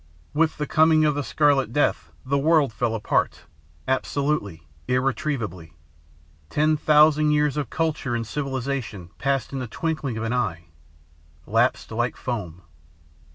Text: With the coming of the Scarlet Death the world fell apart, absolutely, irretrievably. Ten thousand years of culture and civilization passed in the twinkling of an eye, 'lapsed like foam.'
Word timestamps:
With 0.33 0.57
the 0.57 0.65
coming 0.65 1.05
of 1.05 1.13
the 1.13 1.21
Scarlet 1.21 1.71
Death 1.71 2.09
the 2.25 2.39
world 2.39 2.73
fell 2.73 2.95
apart, 2.95 3.41
absolutely, 3.87 4.67
irretrievably. 4.87 5.73
Ten 6.49 6.75
thousand 6.75 7.33
years 7.33 7.55
of 7.55 7.69
culture 7.69 8.15
and 8.15 8.25
civilization 8.25 9.11
passed 9.19 9.53
in 9.53 9.59
the 9.59 9.67
twinkling 9.67 10.17
of 10.17 10.23
an 10.23 10.33
eye, 10.33 10.69
'lapsed 11.45 11.91
like 11.91 12.17
foam.' 12.17 12.63